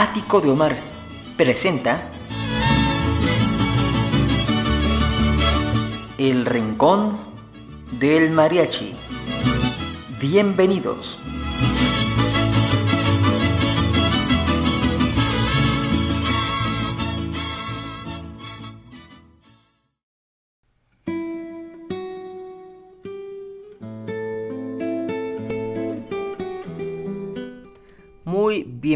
[0.00, 0.78] Ático de Omar
[1.36, 2.10] presenta
[6.16, 7.20] El Rincón
[7.98, 8.96] del Mariachi.
[10.18, 11.18] Bienvenidos.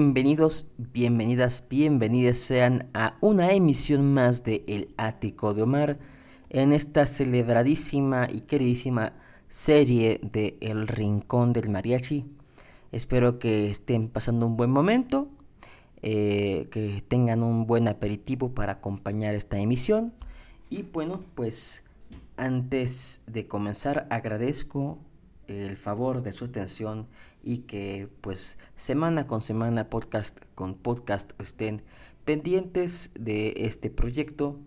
[0.04, 5.98] Bienvenidos, bienvenidas, bienvenidas sean a una emisión más de El Ático de Omar
[6.50, 9.14] en esta celebradísima y queridísima
[9.48, 12.26] serie de El Rincón del Mariachi.
[12.92, 15.30] Espero que estén pasando un buen momento,
[16.02, 20.12] eh, que tengan un buen aperitivo para acompañar esta emisión.
[20.68, 21.82] Y bueno, pues
[22.36, 24.98] antes de comenzar agradezco
[25.48, 27.06] el favor de su atención
[27.44, 31.82] y que pues semana con semana, podcast con podcast estén
[32.24, 34.58] pendientes de este proyecto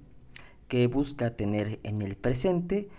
[0.68, 2.90] que busca tener en el presente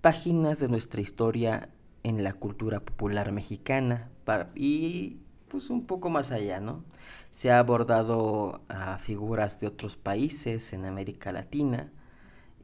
[0.00, 1.68] páginas de nuestra historia
[2.02, 4.10] en la cultura popular mexicana
[4.54, 6.84] y pues un poco más allá, ¿no?
[7.30, 11.90] Se ha abordado a figuras de otros países en América Latina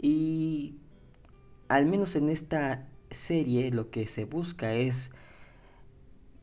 [0.01, 0.77] y
[1.69, 5.13] al menos en esta serie lo que se busca es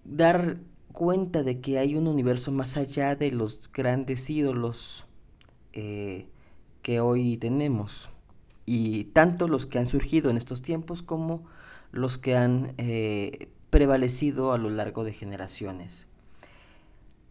[0.03, 0.59] dar
[0.91, 5.05] cuenta de que hay un universo más allá de los grandes ídolos
[5.73, 6.27] eh,
[6.81, 8.09] que hoy tenemos.
[8.65, 11.43] Y tanto los que han surgido en estos tiempos como
[11.91, 16.07] los que han eh, prevalecido a lo largo de generaciones.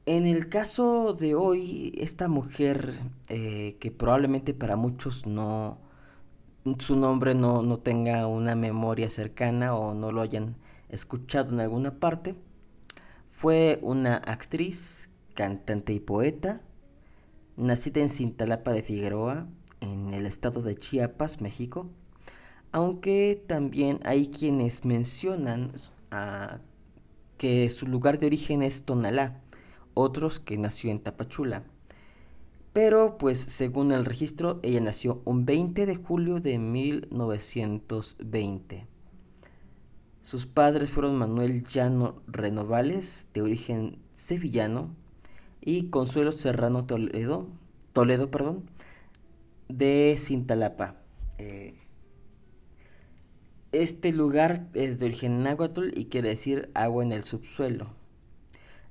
[0.07, 5.79] En el caso de hoy, esta mujer eh, que probablemente para muchos no,
[6.79, 10.57] su nombre no, no tenga una memoria cercana o no lo hayan
[10.89, 12.35] escuchado en alguna parte,
[13.41, 16.61] fue una actriz, cantante y poeta,
[17.57, 19.49] nacida en Cintalapa de Figueroa,
[19.81, 21.89] en el estado de Chiapas, México,
[22.71, 25.73] aunque también hay quienes mencionan
[27.39, 29.41] que su lugar de origen es Tonalá,
[29.95, 31.65] otros que nació en Tapachula.
[32.75, 38.90] Pero pues según el registro, ella nació un 20 de julio de 1920.
[40.23, 44.95] Sus padres fueron Manuel Llano Renovales, de origen sevillano,
[45.63, 47.49] y Consuelo Serrano Toledo,
[47.93, 48.65] Toledo perdón,
[49.69, 50.97] de Cintalapa.
[51.39, 51.75] Eh,
[53.73, 57.95] este lugar es de origen náhuatl y quiere decir agua en el subsuelo.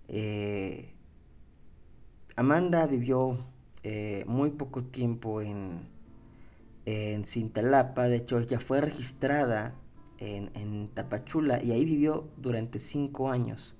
[0.07, 0.93] Eh,
[2.35, 3.37] Amanda vivió
[3.83, 5.87] eh, muy poco tiempo en,
[6.85, 9.75] en Cintalapa, de hecho ella fue registrada
[10.19, 13.75] en, Tapachula y ahí vivió durante cinco años.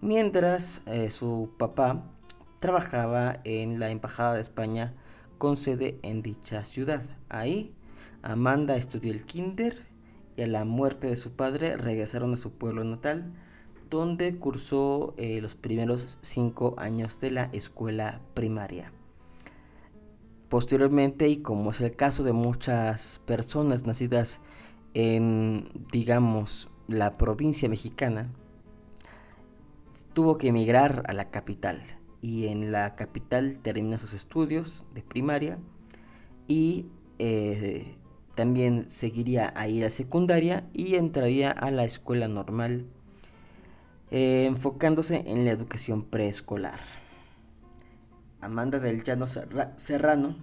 [0.00, 2.04] Mientras eh, su papá
[2.58, 4.94] trabajaba en la Embajada de España
[5.38, 7.02] con sede en dicha ciudad.
[7.28, 7.74] Ahí
[8.22, 9.86] Amanda estudió el kinder
[10.36, 13.32] y a la muerte de su padre regresaron a su pueblo natal
[13.90, 18.92] donde cursó eh, los primeros cinco años de la escuela primaria.
[20.48, 24.40] Posteriormente, y como es el caso de muchas personas nacidas
[24.96, 28.32] en, digamos, la provincia mexicana,
[30.14, 31.82] tuvo que emigrar a la capital
[32.22, 35.58] y en la capital termina sus estudios de primaria
[36.48, 36.86] y
[37.18, 37.94] eh,
[38.34, 42.86] también seguiría ahí la secundaria y entraría a la escuela normal
[44.10, 46.80] eh, enfocándose en la educación preescolar.
[48.40, 50.36] Amanda del Llano Serrano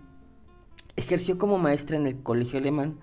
[0.95, 2.99] ejerció como maestra en el colegio alemán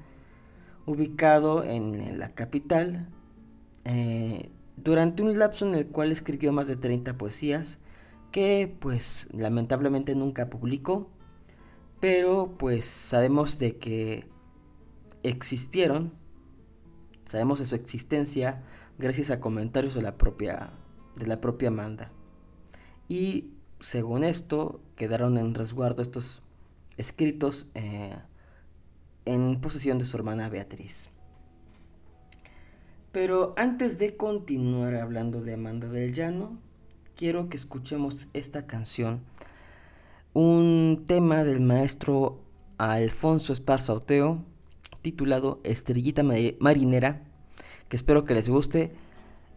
[0.87, 3.09] ubicado en la capital,
[3.85, 7.79] eh, durante un lapso en el cual escribió más de 30 poesías
[8.31, 11.11] que pues lamentablemente nunca publicó,
[12.01, 14.29] pero pues sabemos de que
[15.23, 16.15] existieron,
[17.25, 18.63] sabemos de su existencia
[18.99, 20.71] gracias a comentarios de la propia,
[21.17, 22.13] de la propia Amanda.
[23.09, 23.51] Y
[23.81, 26.43] según esto, quedaron en resguardo estos
[26.97, 28.17] escritos eh,
[29.31, 31.11] en posesión de su hermana Beatriz.
[33.13, 36.59] Pero antes de continuar hablando de Amanda del Llano,
[37.15, 39.21] quiero que escuchemos esta canción,
[40.33, 42.41] un tema del maestro
[42.79, 44.45] Alfonso Esparza Oteo,
[45.03, 47.23] titulado Estrellita Marinera,
[47.89, 48.93] que espero que les guste.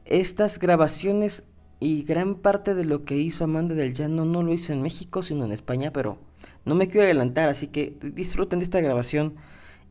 [0.06, 1.46] Estas grabaciones
[1.80, 5.24] y gran parte de lo que hizo Amanda del Llano no lo hizo en México,
[5.24, 6.18] sino en España, pero
[6.66, 9.36] no me quiero adelantar, así que disfruten de esta grabación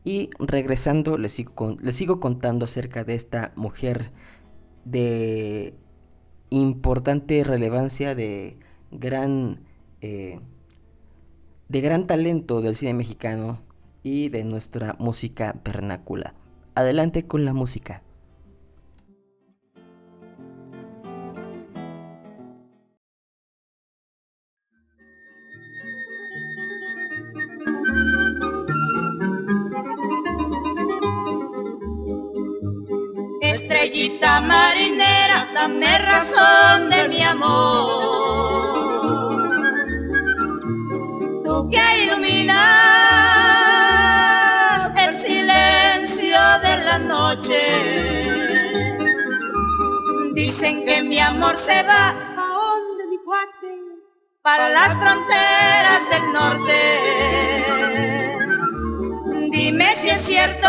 [0.03, 4.11] y regresando les sigo, les sigo contando acerca de esta mujer
[4.85, 5.75] de
[6.49, 8.57] importante relevancia, de
[8.91, 9.61] gran,
[10.01, 10.39] eh,
[11.69, 13.61] de gran talento del cine mexicano
[14.03, 16.35] y de nuestra música vernácula.
[16.75, 18.03] Adelante con la música.
[34.03, 38.51] Estrellita marinera, dame razón de mi amor.
[41.45, 42.59] Tú que iluminas
[44.97, 47.61] el silencio de la noche.
[50.33, 52.13] Dicen que mi amor se va ¿A
[52.59, 53.71] dónde, mi cuate?
[54.41, 56.79] para las fronteras del norte.
[59.49, 60.67] Dime si es cierto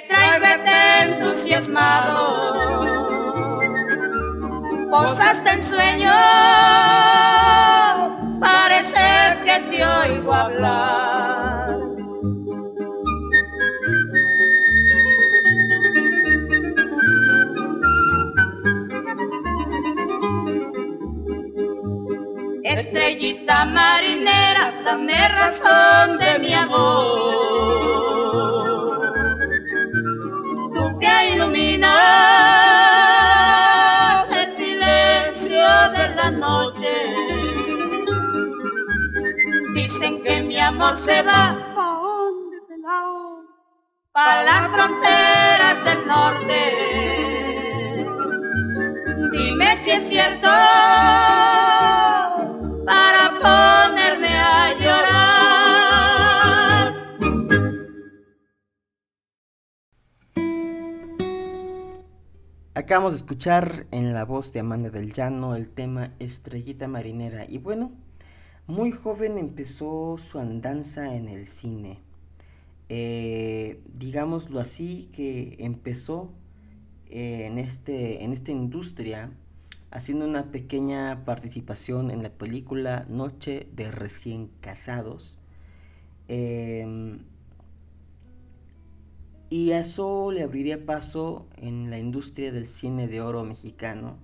[0.00, 2.16] me entusiasmado.
[4.90, 6.12] Posaste en sueño,
[8.40, 11.78] parece que te oigo hablar.
[22.64, 27.61] Estrellita marinera, dame razón de mi amor.
[40.82, 41.54] Amor se va ¿A
[42.00, 43.44] dónde, pelao?
[44.12, 46.58] para las fronteras del norte.
[49.32, 50.48] Dime si es cierto
[52.84, 55.22] para ponerme a llorar.
[62.74, 67.44] Acabamos de escuchar en la voz de Amanda del Llano el tema Estrellita Marinera.
[67.48, 67.92] Y bueno,
[68.66, 71.98] muy joven empezó su andanza en el cine.
[72.88, 76.30] Eh, digámoslo así, que empezó
[77.08, 79.30] eh, en, este, en esta industria
[79.90, 85.38] haciendo una pequeña participación en la película Noche de recién casados.
[86.28, 87.20] Em,
[89.50, 94.16] y eso le abriría paso en la industria del cine de oro mexicano,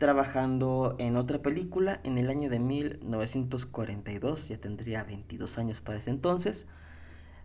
[0.00, 6.08] trabajando en otra película en el año de 1942, ya tendría 22 años para ese
[6.08, 6.66] entonces,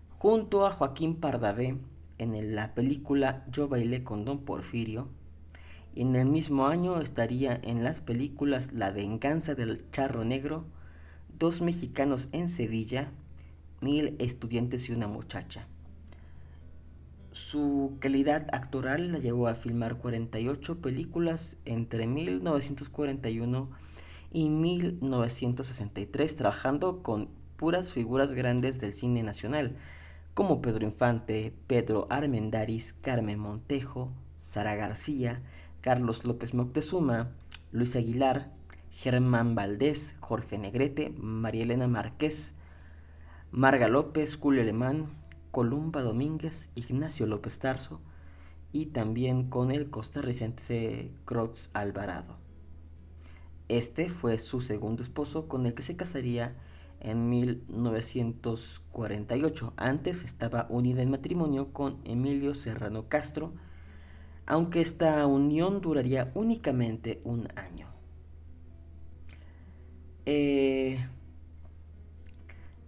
[0.10, 1.78] junto a Joaquín Pardavé
[2.18, 5.10] en la película Yo bailé con Don Porfirio.
[5.94, 10.66] Y en el mismo año estaría en las películas La venganza del charro negro,
[11.38, 13.12] Dos mexicanos en Sevilla,
[13.82, 15.68] Mil estudiantes y una muchacha.
[17.36, 23.70] Su calidad actoral la llevó a filmar 48 películas entre 1941
[24.32, 29.76] y 1963, trabajando con puras figuras grandes del cine nacional,
[30.34, 35.44] como Pedro Infante, Pedro Armendáriz, Carmen Montejo, Sara García,
[35.82, 37.34] Carlos López Moctezuma,
[37.74, 38.54] Luis Aguilar,
[38.92, 42.54] Germán Valdés, Jorge Negrete, María Elena Márquez,
[43.52, 45.10] Marga López, Julio Alemán,
[45.56, 48.02] Columba Domínguez, Ignacio López Tarso
[48.74, 52.36] y también con el costarricense Croix Alvarado.
[53.70, 56.58] Este fue su segundo esposo con el que se casaría
[57.00, 59.74] en 1948.
[59.78, 63.54] Antes estaba unida en matrimonio con Emilio Serrano Castro,
[64.46, 67.88] aunque esta unión duraría únicamente un año.
[70.26, 71.08] Eh,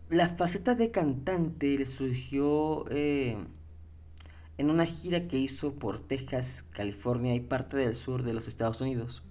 [0.10, 3.38] la faceta de cantante le surgió eh,
[4.58, 8.82] en una gira que hizo por Texas, California y parte del sur de los Estados
[8.82, 9.24] Unidos.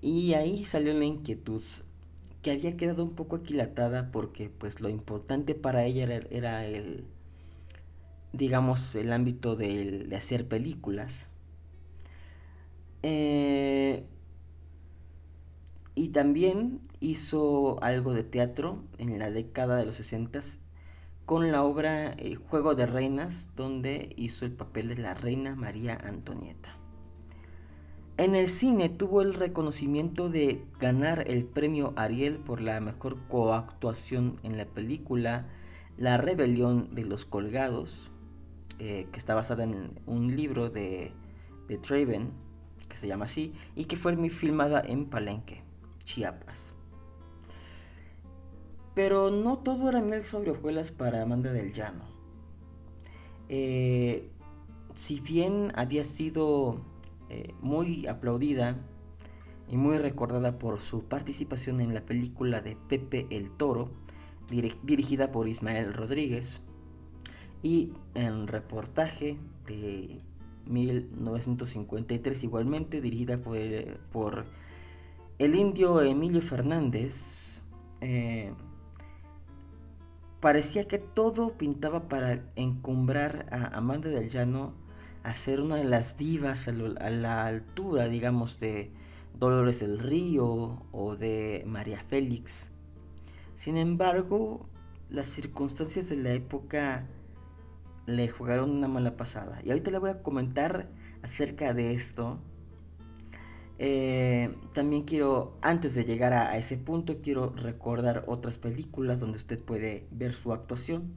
[0.00, 1.62] Y ahí salió la inquietud
[2.42, 7.04] que había quedado un poco aquilatada porque pues lo importante para ella era, el
[8.32, 11.28] digamos el ámbito del- de, hacer películas.
[13.02, 14.04] Eh,
[15.98, 20.38] y también hizo algo de teatro en la década de los 60
[21.26, 25.98] con la obra eh, Juego de Reinas, donde hizo el papel de la reina María
[26.04, 26.76] Antonieta.
[28.16, 34.36] En el cine tuvo el reconocimiento de ganar el premio Ariel por la mejor coactuación
[34.44, 35.48] en la película
[35.96, 38.12] La rebelión de los colgados,
[38.78, 41.12] eh, que está basada en un libro de,
[41.66, 42.30] de Traven,
[42.88, 45.66] que se llama así, y que fue filmada en Palenque,
[46.08, 46.72] Chiapas.
[48.94, 52.04] Pero no todo era miel sobre hojuelas para Amanda del Llano.
[53.50, 54.30] Eh,
[54.94, 56.80] si bien había sido
[57.28, 58.76] eh, muy aplaudida
[59.68, 63.90] y muy recordada por su participación en la película de Pepe el Toro,
[64.82, 66.62] dirigida por Ismael Rodríguez,
[67.62, 69.36] y en reportaje
[69.66, 70.22] de
[70.64, 73.58] 1953 igualmente dirigida por,
[74.10, 74.46] por
[75.38, 77.62] el indio Emilio Fernández,
[78.00, 78.52] eh,
[80.40, 84.74] parecía que todo pintaba para encumbrar a Amanda del Llano
[85.22, 88.92] a ser una de las divas a, la altura, digamos, de
[89.38, 92.70] Dolores del Río o de María Félix.
[93.54, 94.68] Sin embargo,
[95.08, 97.06] las circunstancias de la época
[98.06, 99.60] le jugaron una mala pasada.
[99.64, 100.88] Y ahorita le voy a comentar
[101.22, 102.40] acerca de esto.
[103.78, 109.62] Eh, también quiero, antes de llegar a, ese punto, quiero recordar otras películas donde usted
[109.62, 111.16] puede ver su actuación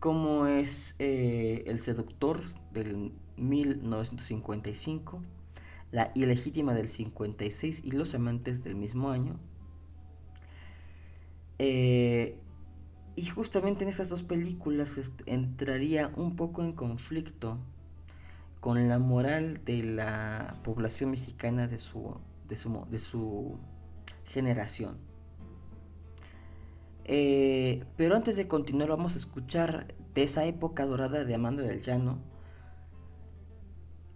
[0.00, 2.40] como es eh, El Seductor
[2.72, 5.22] del 1955,
[5.90, 9.38] La Ilegítima del 56 y Los Amantes del mismo año.
[11.58, 12.38] Eh,
[13.16, 17.58] y justamente en estas dos películas entraría un poco en conflicto
[18.60, 23.58] con la moral de la población mexicana de su, de su, de su
[24.24, 24.98] generación.
[27.04, 31.80] Eh, pero antes de continuar vamos a escuchar de esa época dorada de Amanda del
[31.80, 32.18] Llano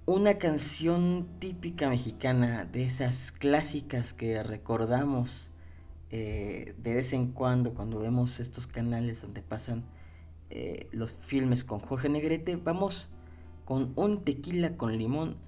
[0.04, 5.50] una canción típica mexicana, de esas clásicas que recordamos
[6.10, 9.84] eh, de vez en cuando cuando vemos estos canales donde pasan
[10.50, 12.56] eh, los filmes con Jorge Negrete.
[12.56, 13.12] Vamos
[13.72, 15.38] con un tequila con limón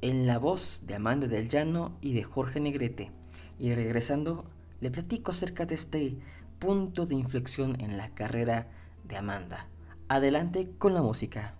[0.00, 3.10] en la voz de Amanda del Llano y de Jorge Negrete.
[3.58, 4.44] Y regresando,
[4.78, 6.16] le platico acerca de este
[6.60, 8.68] punto de inflexión en la carrera
[9.02, 9.66] de Amanda.
[10.06, 11.56] Adelante con la música.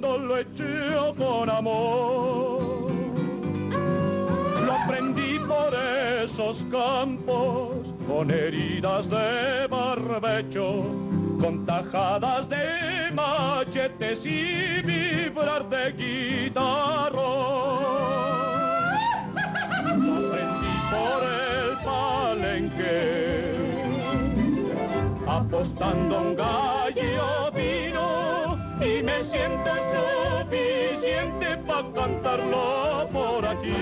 [0.00, 2.90] Cuando lo echo con amor.
[4.66, 5.72] Lo aprendí por
[6.22, 10.84] esos campos con heridas de barbecho,
[11.40, 17.22] con tajadas de machetes y vibrar de guitarra
[20.90, 23.54] por el palenque,
[25.26, 27.50] apostando un gallo
[28.86, 33.74] y me siento suficiente para cantarlo por aquí.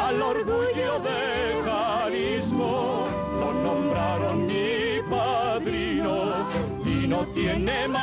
[0.00, 3.08] Al orgullo de Jalisco
[3.40, 6.46] lo nombraron mi padrino
[6.84, 8.01] y no tiene más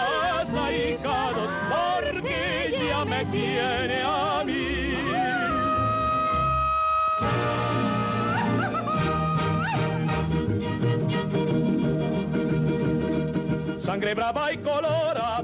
[13.99, 15.41] sangre brava y colorada,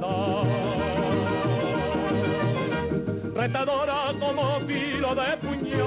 [3.36, 5.84] retadora como filo de puñal.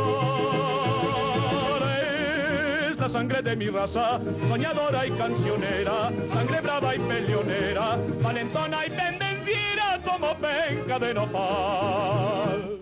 [2.90, 8.90] Es la sangre de mi raza, soñadora y cancionera, sangre brava y peleonera, valentona y
[8.90, 12.80] pendenciera como penca de nopal.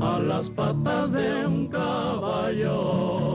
[0.00, 3.29] A las patas de un caballo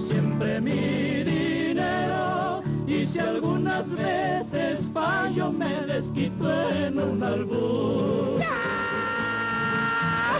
[0.00, 2.62] siempre mi dinero.
[2.86, 8.40] Y si algunas veces fallo me desquito en un albur.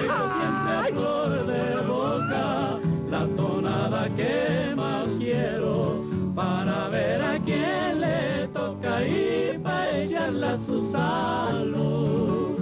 [0.01, 2.79] Siempre flor de boca
[3.11, 6.05] la tonada que más quiero
[6.35, 12.59] para ver a quién le toca y para echarla su salud.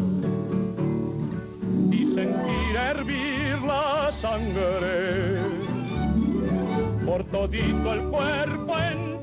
[1.91, 5.20] Y sentir hervir la sangre
[7.41, 9.20] todito el cuerpo entero,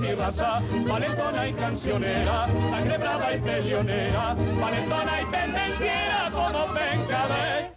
[0.00, 2.48] mi raza, valentona y cancionera.
[2.70, 4.34] Sangre brava y peleonera.
[4.34, 7.70] Valentona y pendenciera como penca de...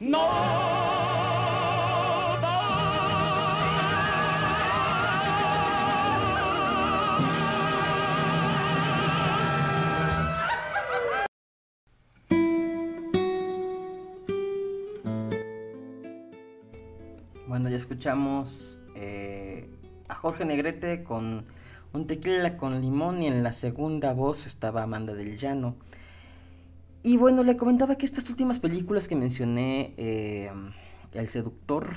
[0.00, 0.28] No.
[17.46, 19.37] Bueno, ya escuchamos eh,
[20.20, 21.44] Jorge Negrete con
[21.92, 25.76] un tequila con limón y en la segunda voz estaba Amanda del Llano.
[27.04, 30.50] Y bueno, le comentaba que estas últimas películas que mencioné, eh,
[31.12, 31.90] El Seductor,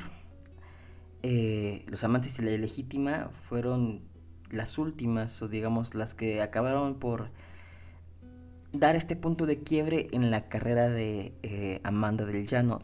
[1.23, 4.03] eh, Los Amantes y la Ilegítima, fueron
[4.51, 7.31] las últimas, o digamos las que acabaron por
[8.71, 12.83] dar este punto de quiebre en la carrera de Amanda del Llano.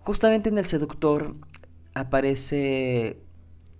[0.00, 1.34] Justamente en El Seductor
[1.94, 3.22] aparece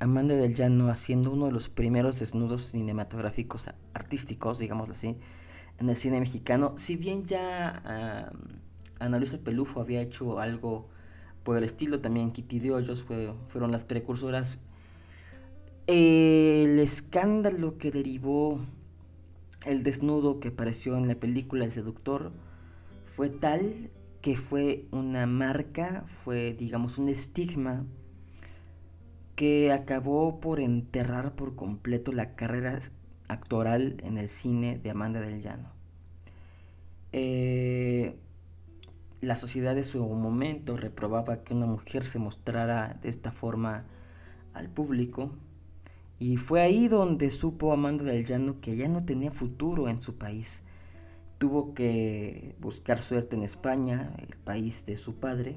[0.00, 5.16] Amanda del Llano haciendo uno de los primeros desnudos cinematográficos artísticos, digámoslo así,
[5.78, 6.74] en el cine mexicano.
[6.76, 8.30] Si bien ya
[9.00, 10.88] Ana Luisa Pelufo había hecho algo
[11.42, 14.60] por el estilo, también Kitty de Hoyos fueron las precursoras.
[15.88, 18.60] El escándalo que derivó
[19.64, 22.32] el desnudo que apareció en la película El Seductor
[23.04, 27.84] fue tal que fue una marca, fue digamos un estigma
[29.38, 32.76] que acabó por enterrar por completo la carrera
[33.28, 35.70] actoral en el cine de Amanda del Llano.
[37.12, 38.18] Eh,
[39.20, 43.84] la sociedad de su momento reprobaba que una mujer se mostrara de esta forma
[44.54, 45.30] al público
[46.18, 50.16] y fue ahí donde supo Amanda del Llano que ya no tenía futuro en su
[50.16, 50.64] país
[51.38, 55.56] tuvo que buscar suerte en España, el país de su padre.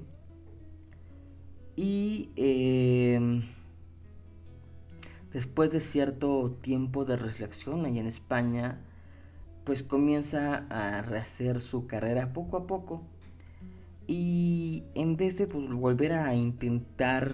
[1.76, 3.42] Y em,
[5.34, 8.80] después de cierto tiempo de reflexión allá en España,
[9.64, 13.04] pues comienza a rehacer su carrera poco a poco.
[14.08, 17.32] Y en vez de pues, volver a intentar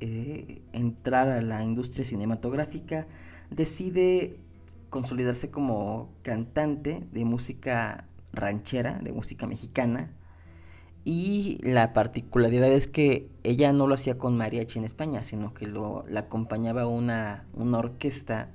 [0.00, 3.06] eh, entrar a la industria cinematográfica,
[3.50, 4.38] decide
[4.90, 10.10] consolidarse como cantante de música ranchera, de música mexicana.
[11.04, 15.66] Y la particularidad es que ella no lo hacía con mariachi en España, sino que
[15.66, 18.50] lo, la acompañaba una, una orquesta,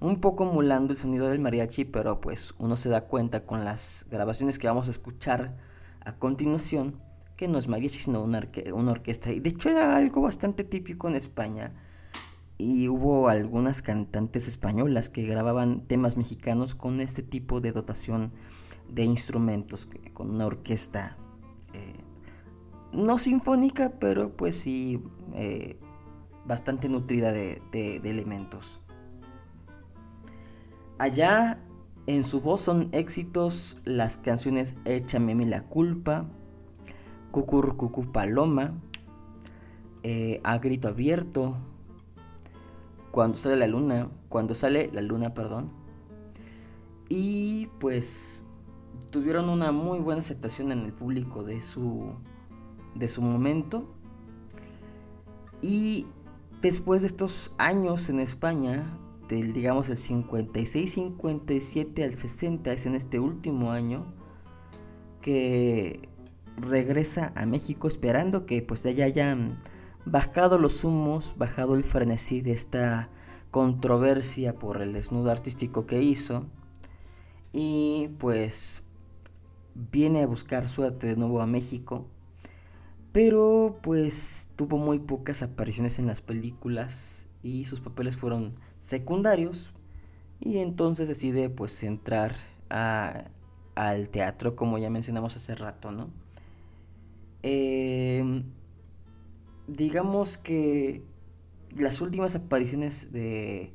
[0.00, 4.04] un poco emulando el sonido del mariachi, pero pues uno se da cuenta con las
[4.10, 5.56] grabaciones que vamos a escuchar
[6.04, 7.00] a continuación
[7.36, 9.30] que no es mariachi, sino una, una orquesta.
[9.30, 11.72] Y de hecho era algo bastante típico en España
[12.58, 18.32] y hubo algunas cantantes españolas que grababan temas mexicanos con este tipo de dotación
[18.88, 21.16] de instrumentos, con una orquesta
[22.96, 25.02] no sinfónica, pero pues sí
[25.34, 25.78] eh,
[26.46, 27.60] bastante nutrida de,
[28.02, 28.80] elementos.
[30.98, 31.60] Allá
[32.06, 36.26] en su voz son éxitos las canciones Échame mi la culpa,
[37.32, 38.72] Cucur Cucu Paloma,
[40.02, 41.56] eh, A Grito Abierto,
[43.10, 45.70] cuando sale la luna, cuando sale la luna, perdón.
[47.08, 48.44] Y pues
[49.10, 52.14] tuvieron una muy buena aceptación en el público de su
[52.98, 53.94] de su momento.
[55.62, 56.06] Y
[56.62, 62.94] después de estos años en España, del digamos el 56, 57 al 60 es en
[62.94, 64.06] este último año
[65.20, 66.08] que
[66.56, 69.56] regresa a México esperando que pues ya hayan
[70.04, 73.10] bajado los humos, bajado el frenesí de esta
[73.50, 76.46] controversia por el desnudo artístico que hizo.
[77.52, 78.82] Y pues
[79.74, 82.06] viene a buscar suerte de nuevo a México.
[83.16, 89.72] Pero pues tuvo muy pocas apariciones en las películas y sus papeles fueron secundarios.
[90.38, 92.34] Y entonces decide pues entrar
[92.68, 96.10] al teatro como ya mencionamos hace rato, ¿no?
[97.42, 98.44] Eh,
[99.66, 101.02] digamos que
[101.74, 103.72] las últimas apariciones de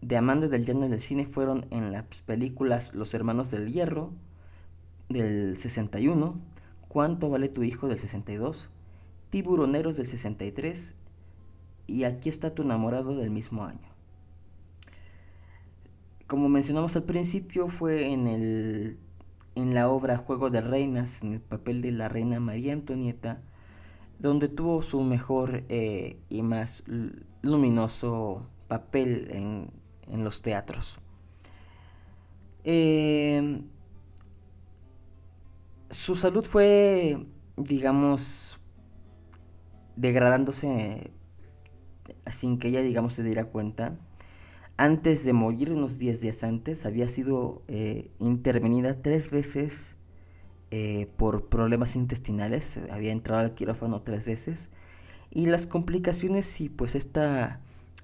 [0.00, 4.12] de Amanda del Llano en el cine fueron en las películas Los Hermanos del Hierro
[5.08, 6.40] del 61,
[6.90, 8.68] ¿Cuánto vale tu hijo del 62?
[9.30, 10.96] Tiburoneros del 63
[11.86, 13.88] y Aquí está tu enamorado del mismo año.
[16.26, 18.98] Como mencionamos al principio, fue en, el,
[19.54, 23.40] en la obra Juego de Reinas, en el papel de la reina María Antonieta,
[24.18, 26.82] donde tuvo su mejor eh, y más
[27.42, 29.70] luminoso papel en,
[30.08, 30.98] en los teatros.
[32.64, 33.62] Eh,
[35.90, 37.26] su salud fue,
[37.56, 38.60] digamos,
[39.96, 41.12] degradándose
[42.30, 43.98] sin que ella, digamos, se diera cuenta.
[44.76, 49.96] Antes de morir, unos 10 días antes, había sido eh, intervenida tres veces
[50.70, 52.78] eh, por problemas intestinales.
[52.90, 54.70] Había entrado al quirófano tres veces.
[55.30, 57.60] Y las complicaciones y pues esta,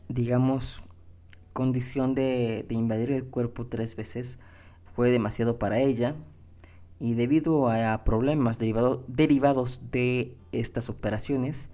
[0.09, 0.83] digamos,
[1.53, 4.38] condición de, de invadir el cuerpo tres veces
[4.94, 6.16] fue demasiado para ella
[6.99, 11.69] y debido a problemas derivados de estas operaciones,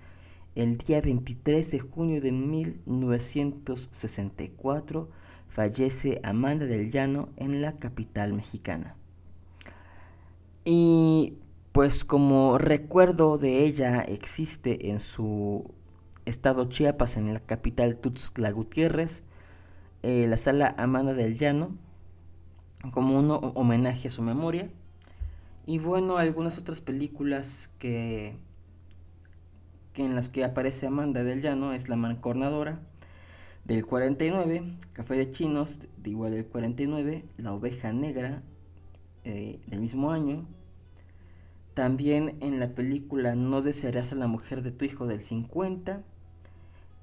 [0.55, 5.09] el día 23 de junio de 1964
[5.49, 8.97] fallece Amanda del Llano en la capital mexicana.
[10.65, 11.35] Y
[11.73, 15.73] pues como recuerdo de ella existe en su
[16.25, 19.23] estado Chiapas, en la capital Tuxtla Gutiérrez,
[20.03, 21.77] eh, la sala Amanda del Llano,
[22.93, 24.69] como un homenaje a su memoria
[25.65, 28.35] y bueno, algunas otras películas que,
[29.93, 32.81] que en las que aparece Amanda del Llano es La Mancornadora
[33.65, 38.43] del 49, Café de Chinos de igual del 49, La Oveja Negra
[39.25, 40.47] eh, del mismo año.
[41.75, 46.03] También en la película No desearás a la mujer de tu hijo del 50.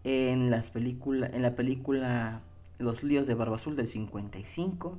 [0.03, 2.41] En, las en la película
[2.77, 4.97] Los líos de Barba Azul del 55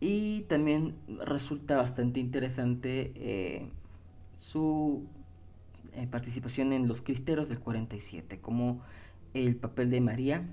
[0.00, 3.68] y también resulta bastante interesante eh,
[4.36, 5.06] su
[5.92, 8.80] eh, participación en Los Cristeros del 47, como
[9.34, 10.48] el papel de María.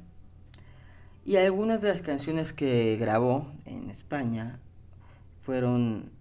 [1.25, 4.59] Y algunas de las canciones que grabó en España
[5.39, 6.11] fueron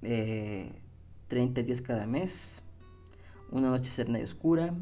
[0.00, 2.62] 30 eh, días cada mes,
[3.52, 4.74] Una noche serena y oscura,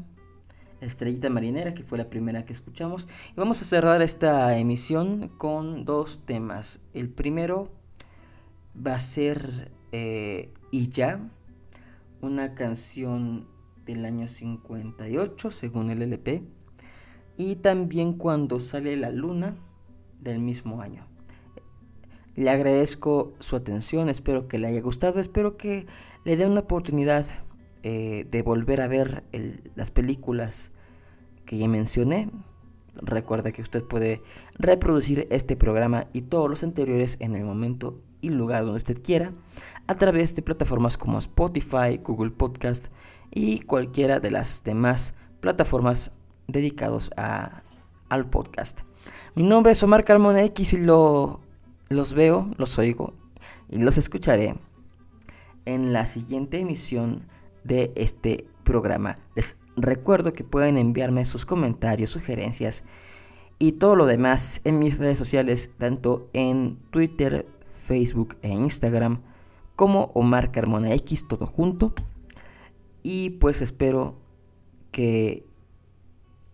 [0.81, 3.07] Estrellita Marinera, que fue la primera que escuchamos.
[3.31, 6.79] Y vamos a cerrar esta emisión con dos temas.
[6.93, 7.80] El primero
[8.75, 11.29] va a ser eh, Y ya,
[12.21, 13.47] una canción
[13.85, 16.43] del año 58 según el LP,
[17.37, 19.55] y también Cuando sale la luna
[20.19, 21.07] del mismo año.
[22.35, 25.85] Le agradezco su atención, espero que le haya gustado, espero que
[26.23, 27.25] le dé una oportunidad
[27.83, 29.23] eh, de volver a ver
[29.75, 30.71] las películas
[31.45, 32.29] que ya mencioné.
[32.95, 34.21] Recuerda que usted puede
[34.57, 39.33] reproducir este programa y todos los anteriores en el momento y lugar donde usted quiera
[39.87, 42.87] a través de plataformas como Spotify, Google Podcast
[43.31, 46.11] y cualquiera de las demás plataformas
[46.47, 47.63] dedicados a,
[48.09, 48.81] al podcast.
[49.35, 51.39] Mi nombre es Omar Carmona X y lo,
[51.89, 53.13] los veo, los oigo
[53.69, 54.55] y los escucharé
[55.65, 57.25] en la siguiente emisión
[57.63, 59.17] de este programa.
[59.35, 62.83] Les recuerdo que pueden enviarme sus comentarios, sugerencias
[63.59, 67.45] y todo lo demás en mis redes sociales, tanto en Twitter,
[67.81, 69.21] Facebook e Instagram
[69.75, 71.93] como Omar Carmona X, todo junto.
[73.03, 74.15] Y pues espero
[74.91, 75.45] que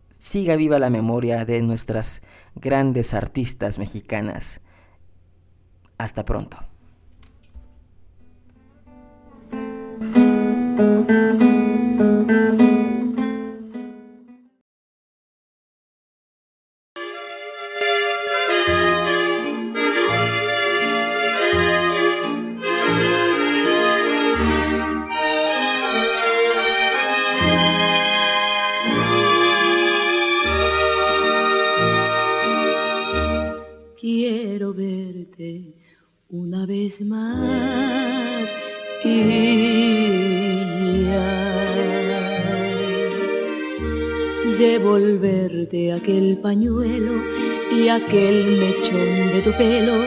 [0.09, 2.21] siga viva la memoria de nuestras
[2.55, 4.61] grandes artistas mexicanas.
[5.97, 6.57] Hasta pronto.
[47.97, 49.97] Aquel mechón de tu pelo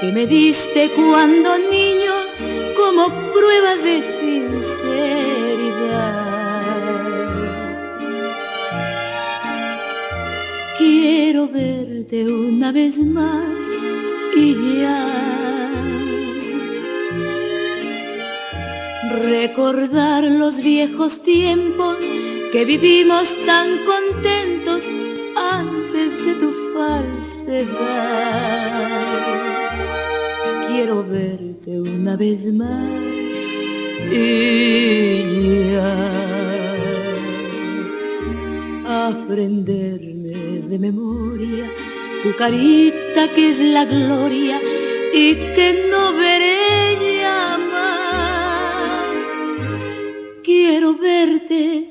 [0.00, 2.36] que me diste cuando niños
[2.76, 5.08] como prueba de sinceridad.
[10.78, 13.66] Quiero verte una vez más
[14.36, 15.06] y ya.
[19.22, 21.98] Recordar los viejos tiempos
[22.52, 24.57] que vivimos tan contentos
[30.68, 33.40] Quiero verte una vez más
[34.12, 36.28] y ya
[39.08, 41.68] aprenderme de memoria
[42.22, 44.60] tu carita que es la gloria
[45.12, 49.24] y que no veré ya más.
[50.44, 51.90] Quiero verte,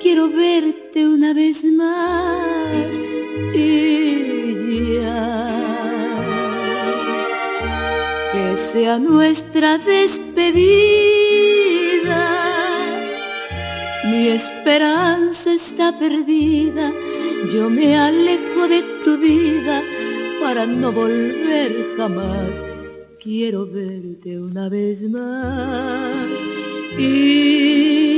[0.00, 3.09] quiero verte una vez más
[8.72, 10.60] sea nuestra despedida.
[14.04, 16.92] Mi esperanza está perdida,
[17.52, 19.82] yo me alejo de tu vida
[20.40, 22.62] para no volver jamás.
[23.20, 26.40] Quiero verte una vez más
[26.96, 28.09] y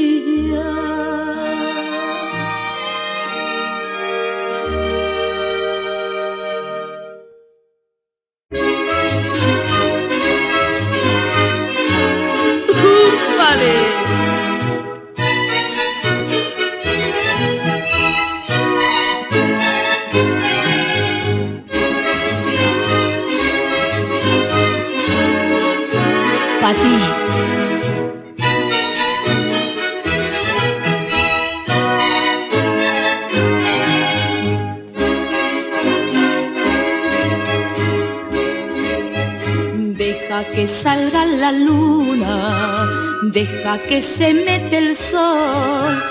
[41.52, 42.88] luna,
[43.22, 46.02] deja que se mete el sol,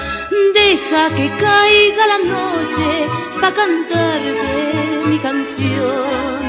[0.53, 3.07] deja que caiga la noche
[3.39, 6.41] para cantarte mi canción.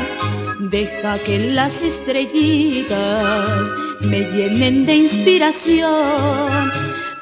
[0.70, 3.68] Deja que las estrellitas
[4.00, 6.72] me llenen de inspiración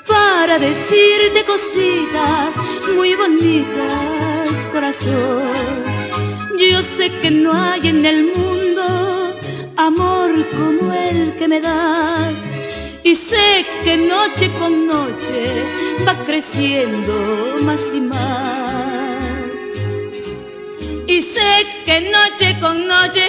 [0.07, 2.57] para decirte cositas
[2.95, 5.43] muy bonitas, corazón.
[6.59, 8.60] Yo sé que no hay en el mundo
[9.87, 12.45] amor como el que me das.
[13.03, 15.65] Y sé que noche con noche
[16.07, 19.59] va creciendo más y más.
[21.07, 23.27] Y sé que noche con noche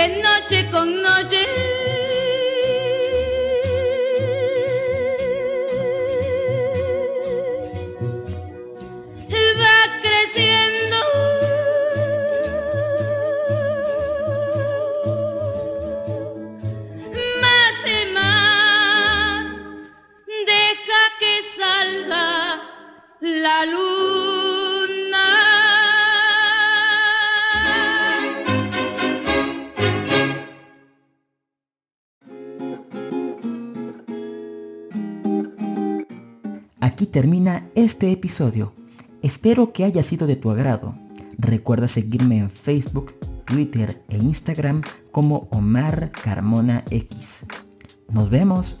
[0.00, 1.79] que noche con noche
[37.10, 38.72] termina este episodio.
[39.22, 40.94] Espero que haya sido de tu agrado.
[41.38, 47.46] Recuerda seguirme en Facebook, Twitter e Instagram como Omar Carmona X.
[48.08, 48.76] Nos vemos.